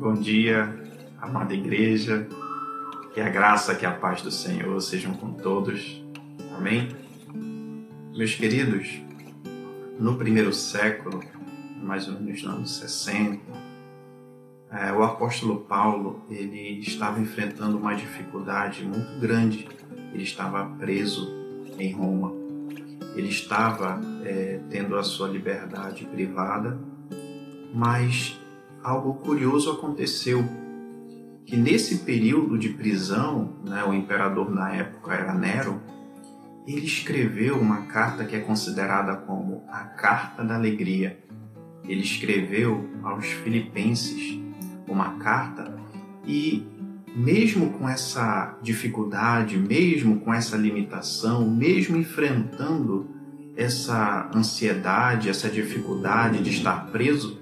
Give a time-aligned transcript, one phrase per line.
[0.00, 0.72] Bom dia,
[1.20, 2.24] amada igreja.
[3.12, 6.00] Que a graça, que a paz do Senhor sejam com todos.
[6.56, 6.88] Amém?
[8.16, 9.02] Meus queridos,
[9.98, 11.20] no primeiro século,
[11.82, 13.40] mais ou menos nos anos 60,
[14.70, 19.66] é, o apóstolo Paulo ele estava enfrentando uma dificuldade muito grande.
[20.14, 21.28] Ele estava preso
[21.76, 22.32] em Roma.
[23.16, 26.78] Ele estava é, tendo a sua liberdade privada,
[27.74, 28.37] mas
[28.82, 30.44] algo curioso aconteceu
[31.44, 35.80] que nesse período de prisão, né, o imperador na época era Nero,
[36.66, 41.18] ele escreveu uma carta que é considerada como a Carta da Alegria.
[41.84, 44.38] Ele escreveu aos Filipenses
[44.86, 45.74] uma carta
[46.26, 46.66] e
[47.16, 53.08] mesmo com essa dificuldade, mesmo com essa limitação, mesmo enfrentando
[53.56, 57.40] essa ansiedade, essa dificuldade de estar preso,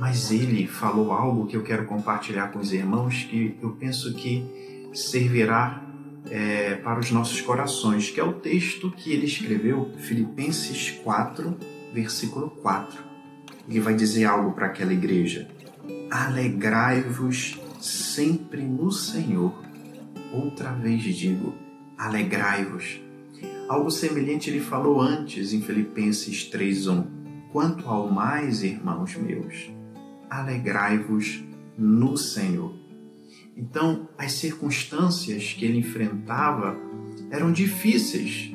[0.00, 4.44] mas ele falou algo que eu quero compartilhar com os irmãos que eu penso que
[4.92, 5.84] servirá
[6.30, 11.56] é, para os nossos corações, que é o texto que ele escreveu, Filipenses 4,
[11.92, 13.02] versículo 4.
[13.68, 15.48] Ele vai dizer algo para aquela igreja:
[16.10, 19.54] Alegrai-vos sempre no Senhor.
[20.32, 21.54] Outra vez digo:
[21.96, 23.00] alegrai-vos.
[23.68, 27.04] Algo semelhante ele falou antes em Filipenses 3:1.
[27.52, 29.70] Quanto ao mais, irmãos meus,
[30.30, 31.42] alegrai-vos
[31.76, 32.74] no Senhor.
[33.56, 36.76] Então, as circunstâncias que ele enfrentava
[37.30, 38.52] eram difíceis.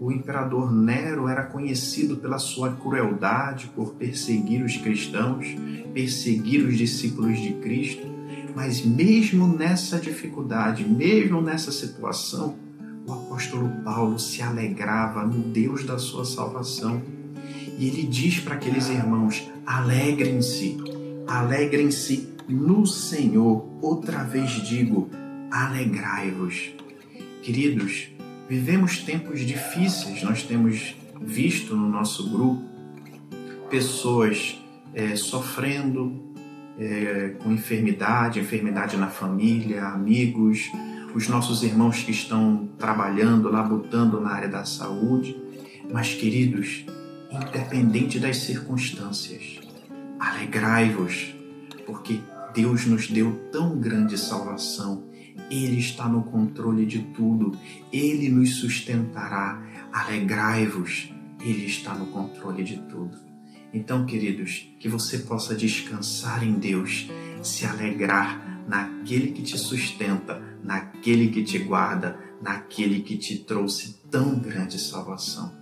[0.00, 5.46] O imperador Nero era conhecido pela sua crueldade, por perseguir os cristãos,
[5.94, 8.06] perseguir os discípulos de Cristo.
[8.54, 12.56] Mas, mesmo nessa dificuldade, mesmo nessa situação,
[13.06, 17.02] o apóstolo Paulo se alegrava no Deus da sua salvação.
[17.82, 20.76] E ele diz para aqueles irmãos: alegrem-se,
[21.26, 23.68] alegrem-se no Senhor.
[23.82, 25.10] Outra vez digo:
[25.50, 26.70] alegrai-vos.
[27.42, 28.06] Queridos,
[28.48, 32.62] vivemos tempos difíceis, nós temos visto no nosso grupo
[33.68, 34.62] pessoas
[34.94, 36.22] é, sofrendo
[36.78, 40.70] é, com enfermidade, enfermidade na família, amigos,
[41.16, 45.36] os nossos irmãos que estão trabalhando, labutando na área da saúde.
[45.92, 46.84] Mas, queridos,
[47.32, 49.58] independente das circunstâncias,
[50.18, 51.34] alegrai-vos,
[51.86, 52.20] porque
[52.54, 55.04] Deus nos deu tão grande salvação.
[55.50, 57.58] Ele está no controle de tudo.
[57.90, 59.62] Ele nos sustentará.
[59.92, 61.12] Alegrai-vos.
[61.40, 63.18] Ele está no controle de tudo.
[63.72, 67.08] Então, queridos, que você possa descansar em Deus,
[67.42, 74.38] se alegrar naquele que te sustenta, naquele que te guarda, naquele que te trouxe tão
[74.38, 75.61] grande salvação.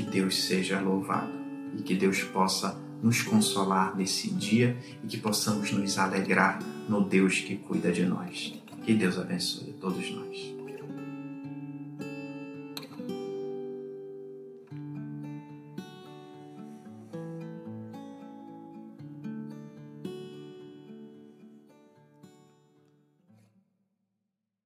[0.00, 1.30] Que Deus seja louvado
[1.78, 4.74] e que Deus possa nos consolar nesse dia
[5.04, 8.54] e que possamos nos alegrar no Deus que cuida de nós.
[8.82, 10.59] Que Deus abençoe todos nós.